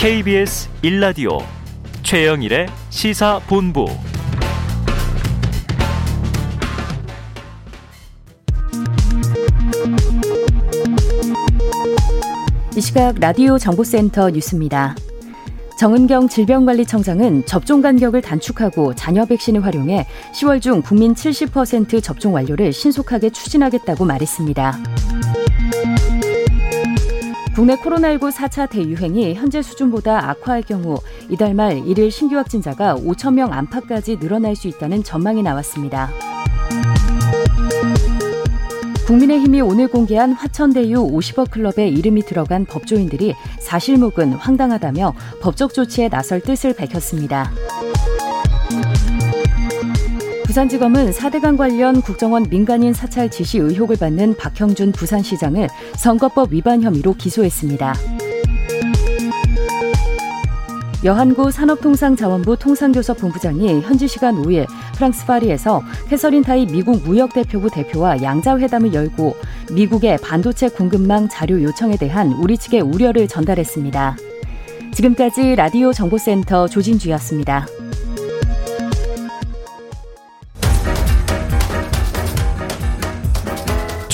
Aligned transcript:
KBS 0.00 0.70
1라디오 0.82 1.42
최영일의 2.02 2.68
시사본부 2.88 3.84
이 12.74 12.80
시각 12.80 13.16
라디오 13.20 13.58
정보센터 13.58 14.30
뉴스입니다. 14.30 14.96
정은경 15.78 16.28
질병관리청장은 16.28 17.44
접종 17.44 17.82
간격을 17.82 18.22
단축하고 18.22 18.94
잔여 18.94 19.26
백신을 19.26 19.62
활용해 19.66 20.06
10월 20.32 20.62
중 20.62 20.80
국민 20.80 21.12
70% 21.12 22.02
접종 22.02 22.32
완료를 22.32 22.72
신속하게 22.72 23.28
추진하겠다고 23.28 24.06
말했습니다. 24.06 24.78
국내 27.60 27.76
코로나19 27.76 28.32
4차 28.32 28.70
대유행이 28.70 29.34
현재 29.34 29.60
수준보다 29.60 30.30
악화할 30.30 30.62
경우 30.62 30.96
이달 31.28 31.52
말 31.52 31.86
일일 31.86 32.10
신규 32.10 32.36
확진자가 32.36 32.96
5천 32.96 33.34
명 33.34 33.52
안팎까지 33.52 34.18
늘어날 34.18 34.56
수 34.56 34.66
있다는 34.66 35.02
전망이 35.02 35.42
나왔습니다. 35.42 36.08
국민의힘이 39.06 39.60
오늘 39.60 39.88
공개한 39.88 40.32
화천대유 40.32 41.06
50억 41.12 41.50
클럽에 41.50 41.86
이름이 41.88 42.22
들어간 42.22 42.64
법조인들이 42.64 43.34
사실무근 43.58 44.32
황당하다며 44.32 45.12
법적 45.42 45.74
조치에 45.74 46.08
나설 46.08 46.40
뜻을 46.40 46.74
밝혔습니다. 46.74 47.52
부산지검은 50.50 51.12
4대강 51.12 51.56
관련 51.56 52.02
국정원 52.02 52.48
민간인 52.50 52.92
사찰 52.92 53.30
지시 53.30 53.58
의혹을 53.58 53.96
받는 53.98 54.36
박형준 54.36 54.90
부산시장을 54.90 55.68
선거법 55.94 56.52
위반 56.52 56.82
혐의로 56.82 57.14
기소했습니다. 57.14 57.94
여한구 61.04 61.52
산업통상자원부 61.52 62.56
통상교섭 62.56 63.18
본부장이 63.18 63.80
현지 63.82 64.08
시간 64.08 64.42
5일 64.42 64.66
프랑스 64.96 65.24
파리에서 65.24 65.84
캐서린 66.08 66.42
타이 66.42 66.66
미국 66.66 67.00
무역대표부 67.04 67.70
대표와 67.70 68.20
양자회담을 68.20 68.92
열고 68.92 69.36
미국의 69.72 70.18
반도체 70.18 70.68
공급망 70.68 71.28
자료 71.28 71.62
요청에 71.62 71.96
대한 71.96 72.32
우리 72.32 72.58
측의 72.58 72.80
우려를 72.80 73.28
전달했습니다. 73.28 74.16
지금까지 74.94 75.54
라디오 75.54 75.92
정보센터 75.92 76.66
조진주였습니다. 76.66 77.66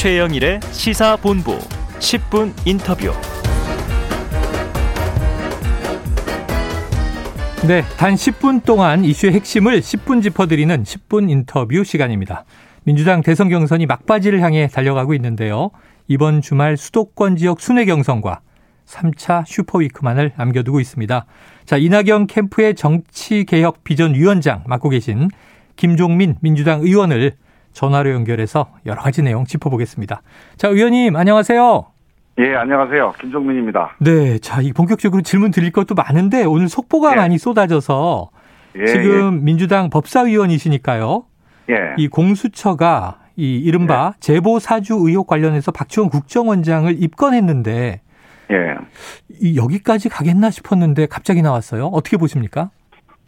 최영일의 0.07 0.61
시사본부 0.71 1.59
10분 1.99 2.53
인터뷰. 2.65 3.11
네, 7.67 7.83
단 7.97 8.15
10분 8.15 8.65
동안 8.65 9.05
이슈의 9.05 9.33
핵심을 9.33 9.81
10분 9.81 10.23
짚어드리는 10.23 10.85
10분 10.85 11.29
인터뷰 11.29 11.83
시간입니다. 11.83 12.45
민주당 12.85 13.21
대선 13.21 13.49
경선이 13.49 13.87
막바지를 13.87 14.43
향해 14.43 14.69
달려가고 14.69 15.13
있는데요. 15.15 15.73
이번 16.07 16.41
주말 16.41 16.77
수도권 16.77 17.35
지역 17.35 17.61
순회 17.61 17.85
경선과 17.87 18.43
3차 18.87 19.45
슈퍼위크만을 19.45 20.35
남겨두고 20.37 20.79
있습니다. 20.79 21.27
자, 21.65 21.77
이낙연 21.77 22.29
캠프의 22.29 22.77
정치개혁 22.77 23.83
비전위원장 23.83 24.63
맡고 24.69 24.89
계신 24.91 25.31
김종민 25.75 26.37
민주당 26.43 26.83
의원을 26.83 27.35
전화로 27.77 28.11
연결해서 28.11 28.69
여러 28.87 29.03
가지 29.03 29.23
내용 29.23 29.45
짚어보겠습니다. 29.45 30.23
자, 30.57 30.69
의원님 30.69 31.15
안녕하세요. 31.15 31.85
예, 32.39 32.55
안녕하세요. 32.55 33.15
김종민입니다. 33.21 33.97
네, 34.01 34.39
자, 34.39 34.63
이 34.63 34.73
본격적으로 34.73 35.23
질문 35.23 35.51
드릴 35.51 35.73
것도 35.73 35.95
많은데 35.95 36.45
오늘 36.45 36.69
속보가 36.69 37.13
예. 37.13 37.17
많이 37.17 37.37
쏟아져서 37.37 38.31
예, 38.77 38.87
지금 38.87 39.45
민주당 39.45 39.91
법사위원이시니까요. 39.91 41.25
예. 41.69 41.75
이 41.99 42.09
공수처가 42.09 43.19
이 43.37 43.59
이른바 43.59 44.15
제보 44.21 44.59
사주 44.59 44.95
의혹 44.95 45.27
관련해서 45.27 45.71
박지원 45.71 46.09
국정원장을 46.09 46.91
입건했는데 47.03 48.01
예. 48.53 48.75
이 49.43 49.59
여기까지 49.59 50.09
가겠나 50.09 50.49
싶었는데 50.49 51.07
갑자기 51.07 51.43
나왔어요. 51.43 51.87
어떻게 51.89 52.17
보십니까? 52.17 52.71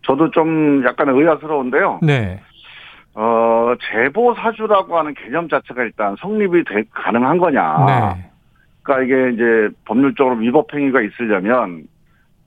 저도 0.06 0.30
좀 0.30 0.82
약간 0.86 1.10
의아스러운데요. 1.10 2.00
네. 2.02 2.40
어, 3.20 3.74
제보 3.90 4.32
사주라고 4.32 4.96
하는 4.96 5.12
개념 5.14 5.48
자체가 5.48 5.82
일단 5.82 6.14
성립이 6.20 6.62
되, 6.62 6.84
가능한 6.92 7.38
거냐. 7.38 7.84
네. 7.84 8.30
그러니까 8.82 9.04
이게 9.04 9.34
이제 9.34 9.74
법률적으로 9.86 10.36
위법 10.36 10.72
행위가 10.72 11.00
있으려면 11.00 11.82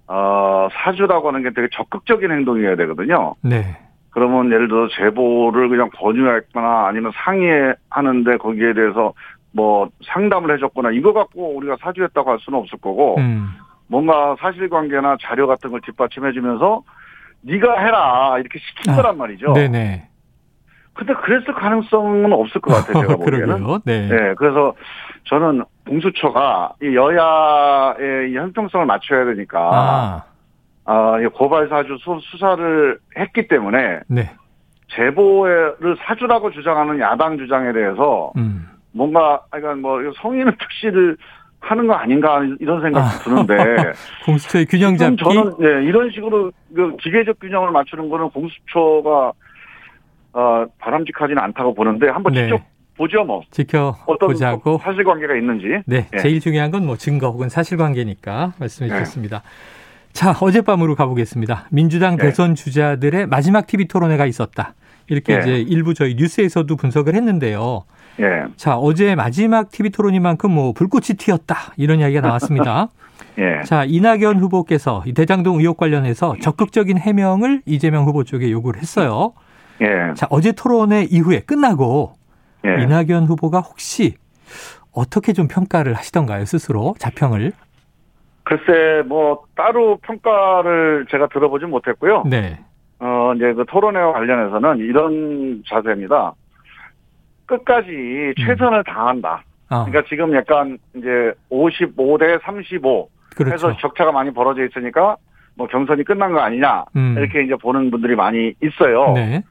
어, 0.07 0.69
사주라고 0.71 1.27
하는 1.27 1.43
게 1.43 1.49
되게 1.49 1.67
적극적인 1.73 2.31
행동이어야 2.31 2.77
되거든요. 2.77 3.35
네. 3.41 3.77
그러면 4.11 4.49
예를 4.49 4.69
들어 4.69 4.87
제보를 4.87 5.67
그냥 5.67 5.89
권유했거나 5.93 6.87
아니면 6.87 7.11
상의하는데 7.15 8.37
거기에 8.37 8.71
대해서 8.71 9.13
뭐 9.51 9.89
상담을 10.05 10.55
해줬거나 10.55 10.91
이거 10.91 11.11
갖고 11.11 11.53
우리가 11.57 11.75
사주했다고 11.81 12.31
할 12.31 12.39
수는 12.39 12.57
없을 12.59 12.79
거고 12.79 13.17
음. 13.17 13.49
뭔가 13.87 14.37
사실관계나 14.39 15.17
자료 15.21 15.47
같은 15.47 15.69
걸 15.69 15.81
뒷받침해주면서 15.81 16.81
네가 17.41 17.77
해라 17.77 18.37
이렇게 18.39 18.57
시킨 18.59 18.93
아, 18.93 18.95
거란 18.95 19.17
말이죠. 19.17 19.51
네네. 19.51 20.10
근데 21.01 21.15
그랬을 21.15 21.51
가능성은 21.55 22.31
없을 22.31 22.61
것 22.61 22.73
같아요. 22.75 23.01
제가 23.01 23.15
보기에는. 23.25 23.79
네. 23.85 24.07
네, 24.07 24.33
그래서 24.35 24.75
저는 25.23 25.63
공수처가 25.87 26.73
이 26.83 26.95
여야의 26.95 28.31
이 28.31 28.37
형평성을 28.37 28.85
맞춰야 28.85 29.25
되니까 29.25 29.59
아, 29.59 30.23
아, 30.85 31.19
이 31.19 31.25
고발 31.27 31.67
사주 31.69 31.97
수, 32.01 32.19
수사를 32.21 32.99
했기 33.17 33.47
때문에 33.47 34.01
네. 34.07 34.29
제보를 34.89 35.97
사주라고 36.05 36.51
주장하는 36.51 36.99
야당 36.99 37.37
주장에 37.37 37.73
대해서 37.73 38.31
음. 38.37 38.67
뭔가 38.91 39.41
그러니까 39.49 39.75
뭐 39.75 39.99
성인을 40.21 40.55
특시를 40.59 41.17
하는 41.61 41.87
거 41.87 41.93
아닌가 41.93 42.41
이런 42.59 42.79
생각이 42.81 43.07
아. 43.07 43.19
드는데 43.23 43.93
공수처의 44.25 44.67
균형 44.67 44.97
좀 44.97 45.17
잡기. 45.17 45.33
저는 45.33 45.53
예, 45.61 45.83
이런 45.83 46.11
식으로 46.11 46.51
그 46.75 46.95
기계적 46.97 47.39
균형을 47.39 47.71
맞추는 47.71 48.07
거는 48.07 48.29
공수처가 48.29 49.31
어, 50.33 50.65
바람직하지는 50.79 51.41
않다고 51.41 51.73
보는데 51.73 52.07
한번 52.09 52.33
네. 52.33 52.47
직접 52.47 52.61
보죠 52.97 53.23
뭐 53.23 53.37
어떤 53.39 53.49
지켜 53.51 53.95
보자고. 54.27 54.77
사실관계가 54.83 55.35
있는지 55.35 55.65
네, 55.85 56.07
예. 56.13 56.17
제일 56.19 56.39
중요한 56.39 56.71
건 56.71 56.83
뭐 56.85 56.97
증거 56.97 57.29
혹은 57.29 57.49
사실관계니까 57.49 58.53
말씀해 58.59 58.89
네. 58.89 58.95
주셨습니다. 58.99 59.43
자, 60.13 60.31
어젯밤으로 60.41 60.95
가보겠습니다. 60.95 61.67
민주당 61.71 62.17
네. 62.17 62.23
대선 62.25 62.53
주자들의 62.53 63.27
마지막 63.27 63.65
TV 63.65 63.87
토론회가 63.87 64.25
있었다. 64.25 64.73
이렇게 65.07 65.39
네. 65.39 65.41
이제 65.41 65.55
일부 65.73 65.93
저희 65.93 66.15
뉴스에서도 66.15 66.73
분석을 66.75 67.15
했는데요. 67.15 67.83
예, 68.19 68.43
자, 68.57 68.77
어제 68.77 69.15
마지막 69.15 69.71
TV 69.71 69.89
토론이만큼 69.91 70.51
뭐 70.51 70.73
불꽃이 70.73 71.17
튀었다. 71.17 71.73
이런 71.77 71.99
이야기가 72.01 72.21
나왔습니다. 72.21 72.89
예, 73.39 73.61
자, 73.63 73.85
이낙연 73.85 74.39
후보께서 74.39 75.01
이 75.05 75.13
대장동 75.13 75.59
의혹 75.59 75.77
관련해서 75.77 76.35
적극적인 76.41 76.97
해명을 76.97 77.61
이재명 77.65 78.03
후보 78.05 78.23
쪽에 78.25 78.51
요구를 78.51 78.81
했어요. 78.81 79.33
예, 79.81 80.13
자, 80.15 80.27
어제 80.29 80.51
토론회 80.51 81.03
이후에 81.09 81.41
끝나고 81.41 82.13
예. 82.65 82.83
이낙연 82.83 83.25
후보가 83.25 83.59
혹시 83.59 84.15
어떻게 84.93 85.33
좀 85.33 85.47
평가를 85.47 85.93
하시던가요, 85.93 86.45
스스로 86.45 86.93
자평을? 86.99 87.51
글쎄 88.43 89.03
뭐 89.07 89.43
따로 89.55 89.97
평가를 89.97 91.05
제가 91.09 91.27
들어보진 91.27 91.69
못했고요. 91.69 92.23
네. 92.29 92.59
어 92.99 93.33
이제 93.35 93.53
그 93.53 93.65
토론회와 93.67 94.13
관련해서는 94.13 94.77
이런 94.79 95.63
자세입니다. 95.67 96.33
끝까지 97.45 98.33
최선을 98.37 98.83
다한다. 98.83 99.43
아, 99.69 99.85
그러니까 99.85 100.03
지금 100.09 100.35
약간 100.35 100.77
이제 100.95 101.33
55대 101.49 102.41
35 102.43 103.09
그렇죠. 103.35 103.53
해서 103.53 103.77
격차가 103.77 104.11
많이 104.11 104.31
벌어져 104.31 104.65
있으니까 104.65 105.17
뭐 105.55 105.67
경선이 105.67 106.03
끝난 106.03 106.33
거 106.33 106.39
아니냐 106.39 106.85
음. 106.95 107.15
이렇게 107.17 107.43
이제 107.43 107.55
보는 107.55 107.89
분들이 107.91 108.15
많이 108.15 108.53
있어요. 108.61 109.13
네. 109.13 109.43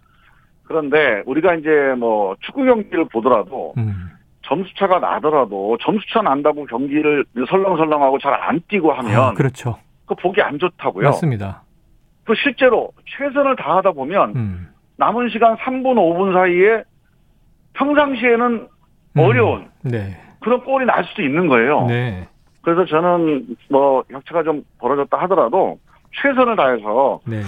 그런데 0.80 1.24
우리가 1.26 1.54
이제 1.56 1.68
뭐 1.98 2.36
축구 2.42 2.64
경기를 2.64 3.04
보더라도 3.06 3.74
음. 3.76 4.08
점수차가 4.42 5.00
나더라도 5.00 5.76
점수차 5.80 6.22
난다고 6.22 6.64
경기를 6.64 7.24
설렁설렁하고 7.48 8.20
잘 8.20 8.34
안 8.34 8.60
뛰고 8.68 8.92
하면 8.92 9.20
아, 9.20 9.32
그렇죠. 9.34 9.76
그 10.06 10.14
보기 10.14 10.40
안 10.40 10.60
좋다고요. 10.60 11.06
맞습니다. 11.06 11.64
그 12.24 12.34
실제로 12.36 12.92
최선을 13.04 13.56
다하다 13.56 13.90
보면 13.92 14.36
음. 14.36 14.68
남은 14.96 15.30
시간 15.30 15.56
3분 15.56 15.96
5분 15.96 16.32
사이에 16.34 16.84
평상시에는 17.72 18.68
음. 19.16 19.20
어려운 19.20 19.68
네. 19.82 20.16
그런 20.38 20.62
골이 20.62 20.86
날 20.86 21.04
수도 21.06 21.22
있는 21.22 21.48
거예요. 21.48 21.86
네. 21.86 22.28
그래서 22.62 22.84
저는 22.84 23.56
뭐 23.68 24.04
격차가 24.04 24.44
좀 24.44 24.62
벌어졌다 24.78 25.16
하더라도 25.22 25.80
최선을 26.22 26.54
다해서 26.54 27.18
네. 27.26 27.42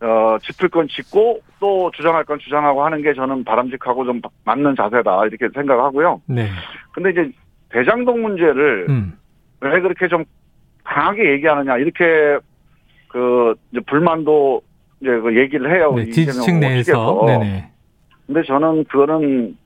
어, 0.00 0.36
짚을 0.42 0.68
건 0.68 0.86
짚고 0.88 1.40
또 1.58 1.90
주장할 1.94 2.24
건 2.24 2.38
주장하고 2.38 2.84
하는 2.84 3.02
게 3.02 3.14
저는 3.14 3.44
바람직하고 3.44 4.04
좀 4.04 4.20
맞는 4.44 4.74
자세다 4.76 5.26
이렇게 5.26 5.48
생각하고요. 5.54 6.20
네. 6.26 6.48
근데 6.92 7.10
이제 7.10 7.30
대장동 7.70 8.20
문제를 8.22 8.86
음. 8.88 9.18
왜 9.60 9.80
그렇게 9.80 10.06
좀 10.08 10.24
강하게 10.84 11.32
얘기하느냐 11.32 11.78
이렇게 11.78 12.38
그 13.08 13.54
이제 13.72 13.80
불만도 13.86 14.60
이제 15.00 15.10
그 15.18 15.36
얘기를 15.36 15.74
해요. 15.74 15.92
네, 15.96 16.04
지지층 16.10 16.60
내에서. 16.60 17.24
네네. 17.26 17.70
근데 18.26 18.42
저는 18.42 18.84
그거는 18.84 19.56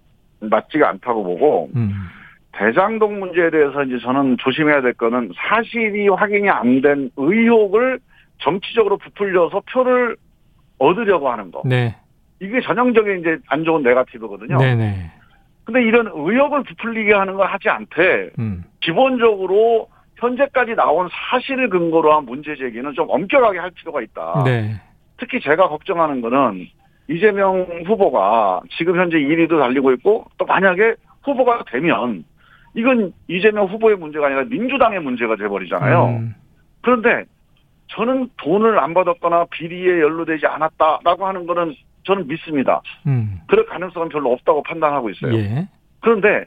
맞지가 0.40 0.88
않다고 0.90 1.24
보고 1.24 1.70
음. 1.74 1.90
대장동 2.52 3.18
문제에 3.20 3.50
대해서 3.50 3.82
이제 3.84 3.98
저는 3.98 4.36
조심해야 4.38 4.80
될 4.82 4.92
거는 4.94 5.32
사실이 5.36 6.08
확인이 6.08 6.48
안 6.50 6.80
된 6.82 7.10
의혹을 7.16 7.98
정치적으로 8.40 8.96
부풀려서 8.98 9.62
표를 9.72 10.16
얻으려고 10.78 11.30
하는 11.30 11.50
거. 11.50 11.62
네. 11.64 11.96
이게 12.40 12.60
전형적인 12.60 13.20
이제 13.20 13.38
안 13.48 13.64
좋은 13.64 13.82
네가티브거든요. 13.82 14.58
네네. 14.58 15.10
근데 15.64 15.82
이런 15.82 16.06
의혹을 16.06 16.62
부풀리게 16.64 17.12
하는 17.12 17.34
걸 17.34 17.46
하지 17.46 17.68
않되 17.68 18.30
음. 18.38 18.64
기본적으로 18.80 19.88
현재까지 20.16 20.74
나온 20.74 21.08
사실을 21.12 21.68
근거로 21.70 22.14
한 22.14 22.24
문제 22.24 22.56
제기는 22.56 22.92
좀 22.94 23.06
엄격하게 23.08 23.58
할 23.58 23.70
필요가 23.70 24.02
있다. 24.02 24.42
네. 24.44 24.80
특히 25.18 25.40
제가 25.40 25.68
걱정하는 25.68 26.20
거는 26.22 26.66
이재명 27.08 27.66
후보가 27.86 28.62
지금 28.76 28.96
현재 28.96 29.18
1위도 29.18 29.58
달리고 29.58 29.92
있고 29.92 30.26
또 30.38 30.44
만약에 30.46 30.94
후보가 31.22 31.64
되면 31.70 32.24
이건 32.74 33.12
이재명 33.28 33.66
후보의 33.66 33.96
문제가 33.96 34.26
아니라 34.26 34.44
민주당의 34.44 35.00
문제가 35.00 35.36
돼버리잖아요. 35.36 36.06
음. 36.06 36.34
그런데 36.82 37.24
저는 37.90 38.30
돈을 38.36 38.78
안 38.78 38.94
받았거나 38.94 39.46
비리에 39.50 40.00
연루되지 40.00 40.46
않았다라고 40.46 41.26
하는 41.26 41.46
거는 41.46 41.74
저는 42.04 42.26
믿습니다. 42.28 42.80
음. 43.06 43.40
그럴 43.46 43.66
가능성은 43.66 44.08
별로 44.08 44.32
없다고 44.32 44.62
판단하고 44.62 45.10
있어요. 45.10 45.34
예. 45.34 45.68
그런데 46.00 46.46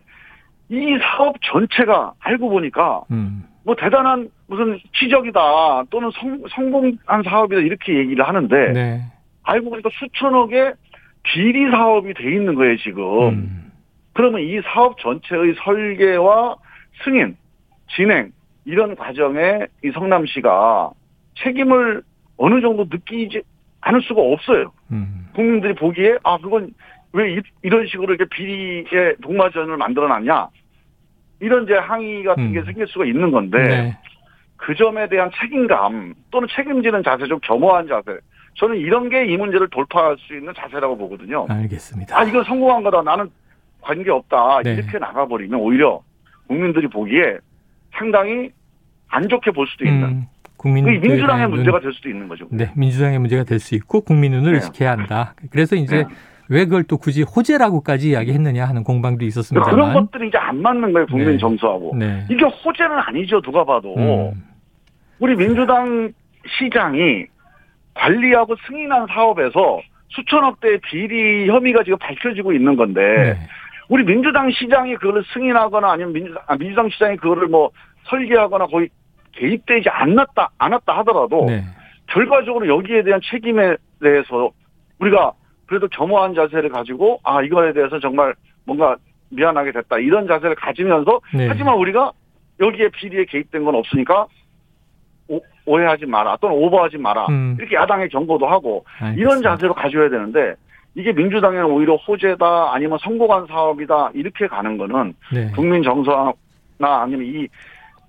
이 0.69 0.98
사업 1.01 1.36
전체가 1.42 2.13
알고 2.19 2.50
보니까 2.50 3.04
음. 3.12 3.44
뭐 3.63 3.75
대단한 3.75 4.30
무슨 4.48 4.80
기적이다 4.94 5.84
또는 5.90 6.12
성, 6.12 6.42
성공한 6.50 7.24
사업이다 7.24 7.62
이렇게 7.62 7.98
얘기를 7.98 8.28
하는데 8.28 8.72
네. 8.72 9.01
알고 9.44 9.69
보니까 9.69 9.89
수천억의 9.94 10.74
비리 11.24 11.69
사업이 11.69 12.13
돼 12.13 12.24
있는 12.24 12.56
거예요 12.56 12.78
지금. 12.78 13.30
음. 13.30 13.72
그러면 14.13 14.42
이 14.42 14.60
사업 14.62 14.98
전체의 15.00 15.56
설계와 15.63 16.56
승인, 17.04 17.36
진행 17.96 18.31
이런 18.66 18.96
과정에 18.96 19.68
이 19.84 19.92
성남시가 19.92 20.92
책임을 21.36 22.04
어느 22.38 22.62
정도 22.62 22.86
느끼지 22.90 23.42
않을 23.82 24.02
수가 24.02 24.22
없어요. 24.22 24.72
음. 24.92 25.28
국민들이 25.36 25.74
보기에 25.76 26.18
아 26.24 26.38
그건 26.38 26.72
왜 27.14 27.36
이, 27.64 27.70
런 27.70 27.86
식으로 27.88 28.14
이렇게 28.14 28.30
비리의 28.36 29.18
동마전을 29.22 29.78
만들어놨냐 29.78 30.48
이런 31.40 31.64
이제 31.64 31.76
항의 31.76 32.24
같은 32.24 32.54
게 32.54 32.60
음. 32.60 32.66
생길 32.66 32.88
수가 32.88 33.06
있는 33.06 33.32
건데 33.32 33.58
네. 33.62 33.98
그 34.58 34.74
점에 34.76 35.10
대한 35.10 35.30
책임감 35.40 36.14
또는 36.32 36.48
책임지는 36.56 37.04
자세 37.04 37.28
좀 37.28 37.40
겸허한 37.42 37.88
자세 37.88 38.18
저는 38.56 38.78
이런 38.78 39.10
게 39.10 39.26
이 39.26 39.36
문제를 39.36 39.68
돌파할 39.70 40.16
수 40.20 40.36
있는 40.36 40.54
자세라고 40.56 40.98
보거든요. 40.98 41.46
알겠습니다. 41.50 42.18
아 42.18 42.24
이거 42.24 42.44
성공한 42.44 42.84
거다 42.84 43.02
나는 43.02 43.30
관계 43.82 44.10
없다 44.12 44.62
네. 44.64 44.76
이렇게 44.76 44.98
나가버리면 45.00 45.60
오히려 45.60 46.02
국민들이 46.48 46.88
보기에 46.88 47.38
상당히 47.92 48.52
안 49.10 49.28
좋게 49.28 49.52
볼 49.52 49.68
수도 49.68 49.86
있는 49.86 50.04
음. 50.08 50.28
국민 50.63 50.86
그 50.86 50.92
민주당의 50.92 51.50
문제가 51.50 51.81
될 51.81 51.92
수도 51.92 52.07
있는 52.10 52.30
거죠. 52.30 52.48
네, 52.50 52.71
민주당의 52.77 53.19
문제가 53.19 53.44
될 53.44 53.60
수 53.60 53.75
있고 53.75 54.00
국민 54.00 54.31
눈을 54.31 54.54
네. 54.54 54.57
의식해야 54.57 54.92
한다. 54.92 55.36
그래서 55.51 55.75
이제 55.75 55.98
네. 55.98 56.06
왜 56.50 56.63
그걸 56.63 56.83
또 56.83 56.98
굳이 56.98 57.24
호재라고까지 57.24 58.12
이야기했느냐 58.12 58.65
하는 58.65 58.83
공방도 58.86 59.25
있었습니다만. 59.25 59.69
그런 59.75 59.94
것들이 59.94 60.30
이제 60.30 60.38
안 60.38 60.62
맞는 60.62 60.94
거예요 60.94 61.06
국민 61.07 61.31
네. 61.31 61.38
정서하고 61.38 61.95
네. 61.98 62.25
이게 62.30 62.45
호재는 62.45 62.98
아니죠 62.98 63.42
누가 63.42 63.65
봐도 63.65 63.95
음. 63.98 64.44
우리 65.19 65.36
민주당 65.36 66.12
시장이 66.48 67.25
관리하고 67.94 68.56
승인한 68.68 69.07
사업에서 69.07 69.81
수천억 70.10 70.60
대의 70.62 70.80
비리 70.80 71.48
혐의가 71.48 71.83
지금 71.83 71.98
밝혀지고 72.00 72.54
있는 72.54 72.75
건데 72.77 73.01
네. 73.01 73.36
우리 73.89 74.06
민주당 74.06 74.50
시장이 74.51 74.95
그거를 74.95 75.24
승인하거나 75.33 75.92
아니면 75.92 76.13
민주당, 76.13 76.42
아, 76.48 76.56
민주당 76.56 76.89
시장이 76.89 77.18
그거를 77.18 77.48
뭐 77.48 77.69
설계하거나 78.06 78.68
거의 78.68 78.89
개입되지 79.34 79.90
않았다 79.90 80.50
않았다 80.58 80.98
하더라도 81.00 81.46
네. 81.46 81.64
결과적으로 82.08 82.68
여기에 82.68 83.04
대한 83.04 83.20
책임에 83.24 83.76
대해서 84.02 84.52
우리가 85.00 85.34
그래도 85.66 85.88
겸허한 85.88 86.36
자세를 86.36 86.70
가지고 86.70 87.20
아 87.24 87.42
이거에 87.42 87.74
대해서 87.74 88.00
정말 88.00 88.34
뭔가 88.66 88.96
미안하게 89.30 89.72
됐다 89.72 89.98
이런 90.00 90.28
자세를 90.28 90.56
가지면서 90.56 91.20
네. 91.34 91.48
하지만 91.48 91.76
우리가 91.76 92.12
여기에 92.60 92.90
비리에 92.90 93.26
개입된 93.26 93.64
건 93.64 93.76
없으니까 93.76 94.28
오, 95.66 95.80
해하지 95.80 96.06
마라 96.06 96.38
또는 96.42 96.58
오버하지 96.58 96.98
마라 96.98 97.28
음. 97.28 97.56
이렇게 97.58 97.76
야당에 97.76 98.08
경고도 98.10 98.46
하고 98.46 98.86
알겠습니다. 99.00 99.22
이런 99.22 99.42
자세로 99.42 99.74
가져야 99.74 100.10
되는데 100.10 100.56
이게 100.96 101.12
민주당에는 101.12 101.66
오히려 101.66 101.96
호재다 101.96 102.74
아니면 102.74 102.98
성공한 103.02 103.48
사업이다 103.48 104.12
이렇게 104.14 104.48
가는 104.48 104.78
거는 104.78 105.14
네. 105.34 105.52
국민 105.56 105.82
정서나 105.82 106.34
아니면 106.80 107.26
이 107.26 107.48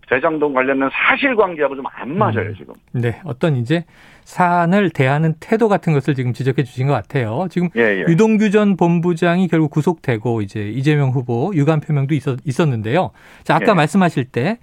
대장동 0.08 0.52
관련된 0.52 0.90
사실관계하고 0.92 1.76
좀 1.76 1.84
안 1.96 2.16
맞아요 2.18 2.48
음. 2.48 2.54
지금. 2.56 2.74
네, 2.92 3.20
어떤 3.24 3.56
이제 3.56 3.84
사안을 4.24 4.90
대하는 4.90 5.34
태도 5.40 5.68
같은 5.68 5.92
것을 5.92 6.14
지금 6.14 6.32
지적해 6.32 6.64
주신 6.64 6.86
것 6.86 6.92
같아요. 6.92 7.46
지금 7.50 7.68
예, 7.76 7.80
예. 7.80 8.04
유동규 8.08 8.50
전 8.50 8.76
본부장이 8.76 9.48
결국 9.48 9.70
구속되고 9.70 10.42
이제 10.42 10.68
이재명 10.68 11.10
후보 11.10 11.52
유감 11.54 11.80
표명도 11.80 12.14
있었, 12.14 12.38
있었는데요. 12.44 13.10
자, 13.44 13.56
아까 13.56 13.70
예. 13.70 13.74
말씀하실 13.74 14.26
때 14.26 14.58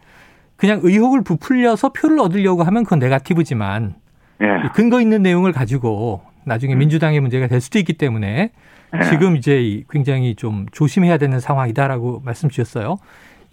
그냥 0.58 0.80
의혹을 0.84 1.24
부풀려서 1.24 1.90
표를 1.94 2.20
얻으려고 2.20 2.64
하면 2.64 2.84
그건 2.84 3.00
네가티브지만 3.00 3.96
예. 4.42 4.70
근거 4.74 5.00
있는 5.02 5.22
내용을 5.22 5.52
가지고 5.52 6.22
나중에 6.46 6.76
민주당의 6.76 7.20
문제가 7.20 7.48
될 7.48 7.62
수도 7.62 7.80
있기 7.80 7.94
때문에 7.94 8.52
예. 8.94 9.04
지금 9.10 9.36
이제 9.38 9.62
이 9.62 9.84
굉장히 9.90 10.36
좀 10.36 10.66
조심해야 10.72 11.18
되는 11.18 11.40
상황이다라고 11.40 12.22
말씀 12.26 12.50
주셨어요. 12.50 12.98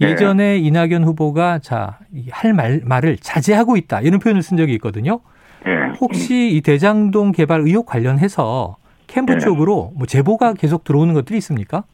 예. 0.01 0.07
예전에 0.07 0.59
이낙연 0.59 1.05
후보가 1.05 1.59
자, 1.59 1.99
이할 2.13 2.53
말, 2.53 2.81
말을 2.85 3.17
자제하고 3.17 3.77
있다. 3.77 4.01
이런 4.01 4.21
표현을 4.21 4.43
쓴 4.43 4.57
적이 4.57 4.75
있거든요. 4.75 5.21
예. 5.67 5.93
혹시 6.01 6.51
이 6.53 6.61
대장동 6.61 7.33
개발 7.33 7.61
의혹 7.61 7.87
관련해서 7.87 8.77
캠프 9.07 9.35
예. 9.35 9.39
쪽으로 9.39 9.93
뭐 9.97 10.07
제보가 10.07 10.55
계속 10.55 10.85
들어오는 10.85 11.15
것들이 11.15 11.39
있습니까? 11.39 11.85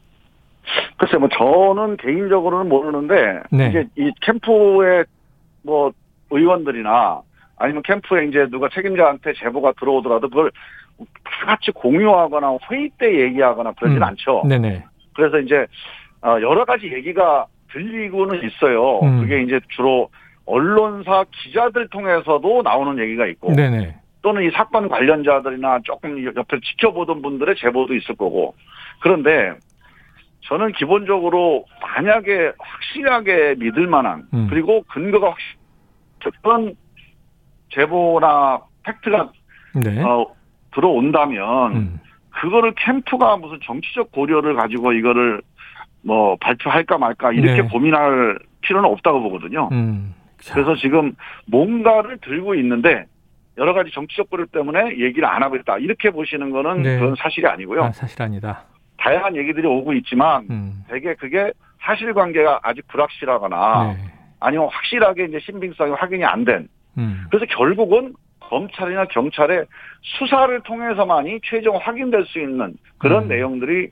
글쎄 0.97 1.17
뭐 1.17 1.29
저는 1.29 1.97
개인적으로는 1.97 2.69
모르는데 2.69 3.41
네. 3.51 3.69
이게 3.69 3.87
이 3.95 4.11
캠프의 4.21 5.05
뭐 5.63 5.91
의원들이나 6.29 7.21
아니면 7.57 7.83
캠프에 7.83 8.25
이제 8.25 8.47
누가 8.49 8.69
책임자한테 8.69 9.33
제보가 9.33 9.73
들어오더라도 9.79 10.29
그걸 10.29 10.51
다 11.23 11.45
같이 11.47 11.71
공유하거나 11.71 12.57
회의 12.69 12.89
때 12.97 13.21
얘기하거나 13.21 13.73
그러진 13.73 13.97
음. 13.97 14.03
않죠. 14.03 14.43
네네. 14.47 14.83
그래서 15.13 15.39
이제 15.39 15.65
어, 16.21 16.37
여러 16.41 16.65
가지 16.65 16.91
얘기가 16.91 17.45
들리고는 17.75 18.41
있어요. 18.47 18.99
음. 18.99 19.21
그게 19.21 19.41
이제 19.41 19.59
주로 19.69 20.09
언론사 20.45 21.25
기자들 21.31 21.89
통해서도 21.89 22.61
나오는 22.63 23.03
얘기가 23.03 23.27
있고 23.27 23.53
네네. 23.53 23.95
또는 24.21 24.43
이 24.43 24.51
사건 24.51 24.87
관련자들이나 24.87 25.79
조금 25.83 26.23
옆에 26.23 26.59
지켜보던 26.59 27.21
분들의 27.21 27.55
제보도 27.57 27.93
있을 27.95 28.15
거고 28.15 28.55
그런데 29.01 29.53
저는 30.41 30.71
기본적으로 30.73 31.65
만약에 31.81 32.53
확실하게 32.57 33.55
믿을 33.59 33.87
만한 33.87 34.23
음. 34.33 34.47
그리고 34.49 34.83
근거가 34.83 35.31
확실 35.31 35.57
그런 36.41 36.75
제보나 37.71 38.61
팩트가 38.83 39.31
네. 39.83 40.01
어, 40.01 40.27
들어온다면 40.73 41.75
음. 41.75 41.99
그거를 42.29 42.73
캠프가 42.75 43.37
무슨 43.37 43.59
정치적 43.63 44.11
고려를 44.11 44.55
가지고 44.55 44.93
이거를 44.93 45.41
뭐 46.05 46.37
발표할까 46.39 46.97
말까 46.97 47.31
이렇게 47.31 47.63
네. 47.63 47.67
고민할 47.67 48.37
필요는 48.61 48.89
없다고 48.89 49.21
보거든요. 49.23 49.69
음. 49.71 50.13
자, 50.39 50.53
그래서 50.53 50.75
지금 50.75 51.13
뭔가를 51.47 52.19
들고 52.19 52.55
있는데 52.55 53.05
여러 53.57 53.73
가지 53.73 53.89
정치적 53.91 54.29
고려 54.29 54.45
때문에 54.45 54.99
얘기를 54.99 55.25
안 55.25 55.41
하고 55.41 55.55
있다. 55.55 55.79
이렇게 55.79 56.11
보시는 56.11 56.51
거는 56.51 56.83
네. 56.83 56.99
그건 56.99 57.15
사실이 57.17 57.47
아니고요. 57.47 57.85
아, 57.85 57.91
사실 57.91 58.21
아니다. 58.21 58.63
다양한 58.97 59.35
얘기들이 59.35 59.65
오고 59.65 59.93
있지만 59.93 60.45
음. 60.49 60.83
대개 60.89 61.15
그게 61.15 61.51
사실관계가 61.81 62.59
아직 62.63 62.87
불확실하거나 62.87 63.93
네. 63.93 64.11
아니면 64.39 64.67
확실하게 64.71 65.25
이제 65.25 65.39
신빙성이 65.39 65.91
확인이 65.93 66.23
안 66.23 66.45
된. 66.45 66.67
음. 66.97 67.25
그래서 67.29 67.45
결국은 67.47 68.13
검찰이나 68.41 69.05
경찰의 69.05 69.65
수사를 70.01 70.61
통해서만이 70.61 71.39
최종 71.43 71.77
확인될 71.77 72.25
수 72.25 72.39
있는 72.39 72.75
그런 72.99 73.23
음. 73.23 73.27
내용들이 73.27 73.89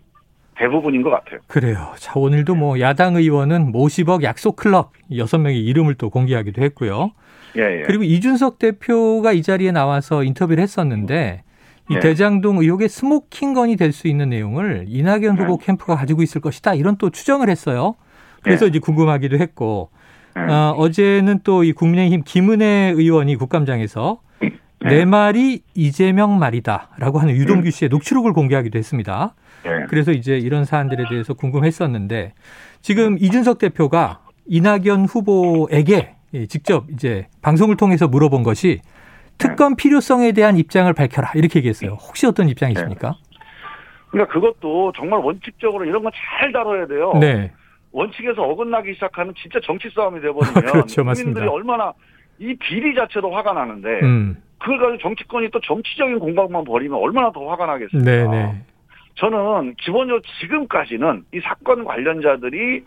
대부분인 0.57 1.01
것 1.01 1.09
같아요. 1.09 1.39
그래요. 1.47 1.93
자, 1.97 2.13
오늘도 2.15 2.55
뭐 2.55 2.79
야당 2.79 3.15
의원은 3.15 3.71
모시벅 3.71 4.23
약속 4.23 4.55
클럽 4.55 4.91
여섯 5.15 5.37
명의 5.39 5.59
이름을 5.65 5.95
또 5.95 6.09
공개하기도 6.09 6.61
했고요. 6.61 7.11
예, 7.57 7.79
예. 7.79 7.83
그리고 7.85 8.03
이준석 8.03 8.59
대표가 8.59 9.31
이 9.33 9.41
자리에 9.43 9.71
나와서 9.71 10.23
인터뷰를 10.23 10.61
했었는데 10.63 11.43
이 11.89 11.93
네. 11.93 11.99
대장동 11.99 12.59
의혹의 12.59 12.89
스모킹건이 12.89 13.75
될 13.75 13.91
수 13.91 14.07
있는 14.07 14.29
내용을 14.29 14.85
이낙연 14.87 15.37
후보 15.37 15.57
캠프가 15.57 15.95
가지고 15.95 16.23
있을 16.23 16.41
것이다 16.41 16.73
이런 16.75 16.97
또 16.97 17.09
추정을 17.09 17.49
했어요. 17.49 17.95
그래서 18.41 18.65
네. 18.65 18.69
이제 18.69 18.79
궁금하기도 18.79 19.37
했고 19.37 19.89
어, 20.35 20.73
어제는 20.77 21.41
또 21.43 21.63
이 21.63 21.73
국민의힘 21.73 22.23
김은혜 22.25 22.93
의원이 22.95 23.35
국감장에서 23.35 24.19
네. 24.39 24.49
내 24.89 25.05
말이 25.05 25.61
이재명 25.75 26.39
말이다라고 26.39 27.19
하는 27.19 27.35
유동규 27.35 27.69
씨의 27.71 27.89
녹취록을 27.89 28.33
공개하기도 28.33 28.77
했습니다. 28.79 29.35
예. 29.65 29.69
그래서 29.87 30.11
이제 30.11 30.37
이런 30.37 30.65
사안들에 30.65 31.05
대해서 31.09 31.33
궁금했었는데 31.33 32.33
지금 32.81 33.17
이준석 33.17 33.57
대표가 33.59 34.19
이낙연 34.45 35.05
후보에게 35.05 36.15
예, 36.33 36.45
직접 36.47 36.85
이제 36.91 37.27
방송을 37.41 37.77
통해서 37.77 38.07
물어본 38.07 38.43
것이 38.43 38.81
특검 39.37 39.75
필요성에 39.75 40.31
대한 40.31 40.57
입장을 40.57 40.91
밝혀라 40.93 41.31
이렇게 41.35 41.59
얘기했어요. 41.59 41.91
혹시 41.93 42.25
어떤 42.27 42.49
입장이십니까? 42.49 43.15
그러니까 44.09 44.33
그것도 44.33 44.91
정말 44.95 45.19
원칙적으로 45.19 45.85
이런 45.85 46.03
건 46.03 46.11
잘 46.39 46.51
다뤄야 46.51 46.87
돼요. 46.87 47.13
네, 47.19 47.51
원칙에서 47.91 48.41
어긋나기 48.43 48.93
시작하면 48.95 49.33
진짜 49.41 49.59
정치 49.63 49.89
싸움이 49.95 50.19
돼버리면 50.21 50.53
그렇죠, 50.71 51.03
국민들이. 51.03 51.47
얼마나 51.47 51.93
이 52.39 52.55
비리 52.55 52.93
자체도 52.95 53.31
화가 53.31 53.53
나는데 53.53 53.87
음, 54.01 54.37
그걸 54.59 54.79
가지고 54.79 54.97
정치권이 55.01 55.49
또 55.51 55.59
정치적인 55.61 56.19
공방만 56.19 56.63
벌이면 56.63 56.97
얼마나 56.99 57.31
더 57.31 57.47
화가 57.49 57.65
나겠습니까? 57.65 58.11
네, 58.11 58.27
네, 58.27 58.63
저는 59.15 59.75
기본적으로 59.75 60.21
지금까지는 60.41 61.25
이 61.33 61.39
사건 61.41 61.83
관련자들이 61.85 62.83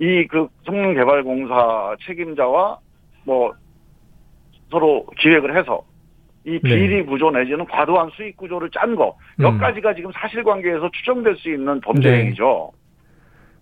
이 0.00 0.26
그 0.28 0.48
성능개발공사 0.64 1.96
책임자와 2.06 2.78
뭐 3.24 3.52
서로 4.70 5.06
기획을 5.18 5.56
해서 5.58 5.82
이 6.44 6.58
비리 6.58 7.04
구조 7.04 7.30
내지는 7.30 7.66
과도한 7.66 8.10
수익 8.14 8.36
구조를 8.38 8.70
짠 8.70 8.96
거몇 8.96 9.14
네. 9.36 9.46
음. 9.46 9.58
가지가 9.58 9.94
지금 9.94 10.10
사실관계에서 10.12 10.90
추정될 10.90 11.36
수 11.36 11.50
있는 11.50 11.80
범죄 11.82 12.10
네. 12.10 12.20
행위죠. 12.20 12.72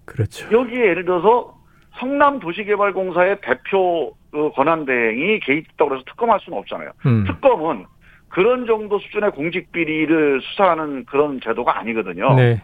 그렇죠. 0.04 0.48
여기에 0.56 0.80
예를 0.80 1.04
들어서 1.04 1.56
성남 1.98 2.38
도시개발공사의 2.38 3.40
대표 3.40 4.14
그 4.30 4.50
권한 4.52 4.84
대행이 4.84 5.40
개입했다고 5.40 5.94
해서 5.94 6.04
특검할 6.06 6.38
수는 6.40 6.56
없잖아요. 6.58 6.92
음, 7.06 7.24
특검은 7.26 7.84
그런 8.28 8.66
정도 8.66 8.98
수준의 8.98 9.32
공직 9.32 9.72
비리를 9.72 10.40
수사하는 10.42 11.04
그런 11.06 11.40
제도가 11.42 11.78
아니거든요. 11.78 12.34
네, 12.34 12.60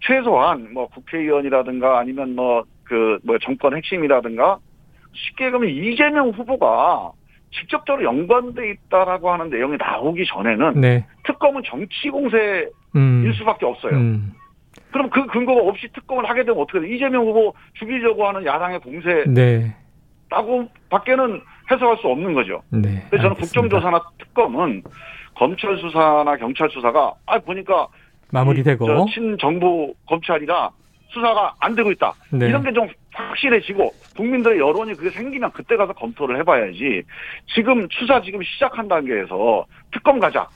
최소한 0.00 0.72
뭐 0.72 0.88
국회의원이라든가 0.88 1.98
아니면 1.98 2.34
뭐그 2.34 3.20
뭐 3.24 3.38
정권 3.38 3.76
핵심이라든가 3.76 4.58
쉽게 5.12 5.46
얘기하면 5.46 5.70
이재명 5.70 6.30
후보가 6.30 7.12
직접적으로 7.52 8.04
연관돼 8.04 8.70
있다라고 8.70 9.30
하는 9.32 9.48
내용이 9.48 9.76
나오기 9.78 10.24
전에는 10.26 10.80
네, 10.80 11.06
특검은 11.24 11.62
정치 11.64 12.10
공세일 12.10 12.70
음, 12.96 13.32
수밖에 13.38 13.64
없어요. 13.64 13.94
음, 13.94 14.32
그럼 14.90 15.08
그 15.10 15.26
근거가 15.26 15.60
없이 15.62 15.88
특검을 15.94 16.28
하게 16.28 16.44
되면 16.44 16.60
어떻게 16.60 16.80
돼? 16.80 16.94
이재명 16.94 17.26
후보 17.26 17.54
죽이려고 17.74 18.26
하는 18.26 18.44
야당의 18.44 18.80
공세라고 18.80 19.32
네, 19.32 19.74
밖에는 20.90 21.40
해석할 21.70 21.96
수 21.98 22.06
없는 22.08 22.34
거죠. 22.34 22.62
네. 22.70 23.04
그래서 23.10 23.24
저는. 23.28 23.36
국정조사나 23.36 24.00
특검은 24.18 24.82
검찰 25.36 25.76
수사나 25.78 26.36
경찰 26.36 26.68
수사가 26.70 27.12
아 27.26 27.38
보니까 27.38 27.88
마무리되고 28.30 29.06
친정부 29.12 29.94
검찰이라 30.06 30.70
수사가 31.10 31.54
안 31.60 31.74
되고 31.74 31.90
있다. 31.92 32.12
네. 32.32 32.48
이런 32.48 32.62
게 32.64 32.72
좀 32.72 32.88
확실해지고 33.16 33.92
국민들의 34.16 34.58
여론이 34.58 34.94
그게 34.94 35.08
생기면 35.10 35.52
그때 35.52 35.76
가서 35.76 35.92
검토를 35.92 36.38
해봐야지. 36.40 37.02
지금 37.54 37.86
수사 37.92 38.20
지금 38.20 38.42
시작한 38.42 38.88
단계에서 38.88 39.64
특검 39.92 40.18
가자. 40.18 40.48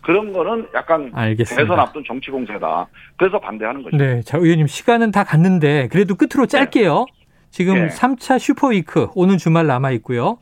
그런 0.00 0.32
거는 0.32 0.66
약간 0.74 1.12
알겠습니다. 1.14 1.62
대선 1.62 1.78
앞둔 1.78 2.02
정치 2.04 2.32
공세다. 2.32 2.86
그래서 3.16 3.38
반대하는 3.38 3.84
거죠. 3.84 3.96
네, 3.96 4.20
자 4.22 4.36
의원님 4.36 4.66
시간은 4.66 5.12
다 5.12 5.22
갔는데 5.22 5.86
그래도 5.92 6.16
끝으로 6.16 6.46
짧게요. 6.46 7.06
지금 7.52 7.74
네. 7.74 7.88
3차 7.88 8.38
슈퍼위크 8.38 9.08
오는 9.14 9.36
주말 9.36 9.66
남아 9.66 9.90
있고요. 9.92 10.38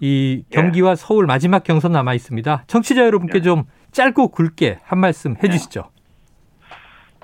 이 0.00 0.42
경기와 0.50 0.96
서울 0.96 1.26
마지막 1.26 1.62
경선 1.62 1.92
남아 1.92 2.14
있습니다. 2.14 2.64
청취자 2.66 3.06
여러분께 3.06 3.34
네. 3.34 3.42
좀 3.42 3.64
짧고 3.92 4.28
굵게 4.32 4.78
한 4.82 4.98
말씀 4.98 5.36
해주시죠. 5.42 5.84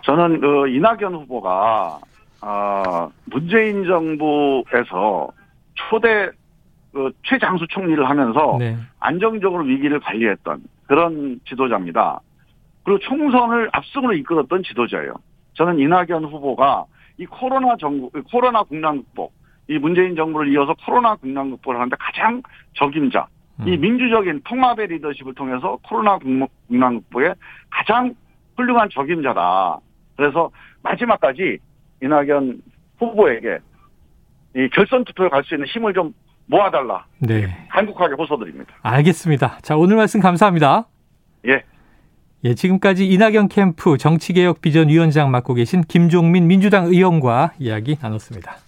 저는 0.05 0.41
그 0.41 0.69
이낙연 0.69 1.15
후보가 1.15 1.99
아, 2.43 3.09
문재인 3.25 3.85
정부에서 3.85 5.29
초대 5.75 6.31
그 6.93 7.11
최장수 7.25 7.67
총리를 7.71 8.09
하면서 8.09 8.57
네, 8.61 8.77
안정적으로 9.01 9.65
위기를 9.65 9.99
관리했던 9.99 10.63
그런 10.87 11.41
지도자입니다. 11.49 12.21
그리고 12.85 13.01
총선을 13.01 13.71
압승으로 13.73 14.13
이끌었던 14.15 14.63
지도자예요. 14.63 15.15
저는 15.55 15.81
이낙연 15.81 16.25
후보가 16.25 16.85
이 17.19 17.27
코로나 17.27 17.77
정부, 17.77 18.11
코로나 18.31 18.63
국난 18.63 18.97
극복, 18.97 19.33
이 19.69 19.79
문재인 19.79 20.15
정부를 20.17 20.53
이어서 20.53 20.75
코로나 20.85 21.15
국난 21.17 21.51
극복을 21.51 21.77
하는데 21.77 21.97
가장 21.99 22.43
적임자, 22.75 23.27
이 23.65 23.75
음. 23.77 23.81
민주적인 23.81 24.41
통합의 24.45 24.89
리더십을 24.89 25.35
통해서 25.35 25.79
코로나 25.83 26.19
국난 26.19 27.01
극복에 27.01 27.35
가장 27.71 28.15
훌륭한 28.57 28.89
적임자다. 28.91 29.79
그래서 30.17 30.51
마지막까지 30.83 31.59
이낙연 32.03 32.61
후보에게 32.99 33.59
이 34.57 34.69
결선 34.73 35.05
투표에 35.05 35.29
갈 35.29 35.43
수 35.45 35.55
있는 35.55 35.67
힘을 35.69 35.93
좀 35.95 36.13
모아달라. 36.47 37.07
네, 37.21 37.47
간곡하게 37.71 38.15
호소드립니다. 38.15 38.75
알겠습니다. 38.83 39.59
자 39.63 39.77
오늘 39.77 39.97
말씀 39.97 40.21
감사합니다. 40.21 40.87
예. 41.47 41.63
예, 42.45 42.55
지금까지 42.55 43.07
이낙연 43.07 43.49
캠프 43.49 43.97
정치개혁 43.97 44.61
비전 44.61 44.89
위원장 44.89 45.31
맡고 45.31 45.55
계신 45.55 45.83
김종민 45.83 46.47
민주당 46.47 46.87
의원과 46.87 47.55
이야기 47.59 47.97
나눴습니다. 48.01 48.64